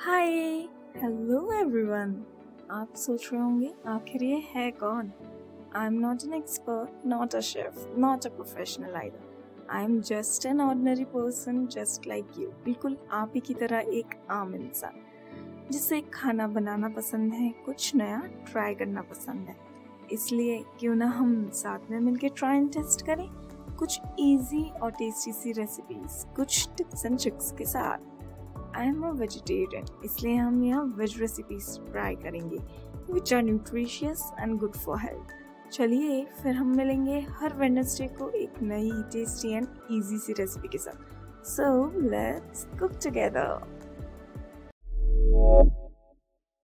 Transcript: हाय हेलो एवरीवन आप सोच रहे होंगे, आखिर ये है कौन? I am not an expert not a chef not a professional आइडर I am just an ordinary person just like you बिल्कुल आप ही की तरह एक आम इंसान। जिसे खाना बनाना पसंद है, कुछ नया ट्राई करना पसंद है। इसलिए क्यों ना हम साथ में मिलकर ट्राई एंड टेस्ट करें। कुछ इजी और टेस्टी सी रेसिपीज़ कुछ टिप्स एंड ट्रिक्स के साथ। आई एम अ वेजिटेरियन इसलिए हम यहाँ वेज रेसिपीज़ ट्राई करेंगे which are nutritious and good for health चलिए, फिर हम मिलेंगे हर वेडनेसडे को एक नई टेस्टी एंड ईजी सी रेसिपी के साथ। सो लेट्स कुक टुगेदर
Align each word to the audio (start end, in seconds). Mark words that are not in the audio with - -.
हाय 0.00 0.26
हेलो 0.96 1.40
एवरीवन 1.52 2.14
आप 2.70 2.94
सोच 2.96 3.28
रहे 3.32 3.40
होंगे, 3.42 3.72
आखिर 3.86 4.22
ये 4.24 4.36
है 4.50 4.70
कौन? 4.70 5.10
I 5.76 5.86
am 5.86 5.92
not 5.92 6.24
an 6.24 6.32
expert 6.34 7.06
not 7.06 7.34
a 7.34 7.40
chef 7.40 7.94
not 7.98 8.26
a 8.26 8.28
professional 8.28 8.94
आइडर 8.94 9.66
I 9.70 9.84
am 9.84 10.00
just 10.00 10.46
an 10.46 10.60
ordinary 10.60 11.04
person 11.04 11.66
just 11.66 12.06
like 12.06 12.38
you 12.38 12.48
बिल्कुल 12.64 12.96
आप 13.12 13.32
ही 13.34 13.40
की 13.40 13.54
तरह 13.54 13.90
एक 13.92 14.14
आम 14.30 14.54
इंसान। 14.54 15.00
जिसे 15.70 16.00
खाना 16.14 16.46
बनाना 16.48 16.88
पसंद 16.88 17.32
है, 17.32 17.50
कुछ 17.66 17.94
नया 17.94 18.22
ट्राई 18.50 18.74
करना 18.74 19.02
पसंद 19.02 19.48
है। 19.48 19.56
इसलिए 20.12 20.62
क्यों 20.80 20.94
ना 20.94 21.06
हम 21.06 21.48
साथ 21.54 21.90
में 21.90 21.98
मिलकर 22.00 22.28
ट्राई 22.28 22.56
एंड 22.56 22.72
टेस्ट 22.72 23.06
करें। 23.06 23.28
कुछ 23.78 24.00
इजी 24.18 24.64
और 24.82 24.90
टेस्टी 24.90 25.32
सी 25.32 25.52
रेसिपीज़ 25.52 26.24
कुछ 26.36 26.68
टिप्स 26.76 27.04
एंड 27.06 27.18
ट्रिक्स 27.18 27.52
के 27.52 27.64
साथ। 27.64 28.16
आई 28.76 28.86
एम 28.86 29.02
अ 29.02 29.10
वेजिटेरियन 29.20 29.84
इसलिए 30.04 30.36
हम 30.36 30.62
यहाँ 30.64 30.84
वेज 30.98 31.18
रेसिपीज़ 31.20 31.68
ट्राई 31.90 32.16
करेंगे 32.16 32.58
which 33.12 33.34
are 33.34 33.42
nutritious 33.42 34.30
and 34.40 34.58
good 34.58 34.76
for 34.76 34.98
health 35.00 35.36
चलिए, 35.72 36.24
फिर 36.42 36.54
हम 36.54 36.76
मिलेंगे 36.76 37.18
हर 37.40 37.54
वेडनेसडे 37.56 38.06
को 38.18 38.28
एक 38.36 38.62
नई 38.62 38.90
टेस्टी 39.12 39.52
एंड 39.52 39.66
ईजी 39.92 40.18
सी 40.18 40.32
रेसिपी 40.38 40.68
के 40.68 40.78
साथ। 40.78 41.44
सो 41.46 41.66
लेट्स 42.00 42.64
कुक 42.80 42.92
टुगेदर 43.04 43.77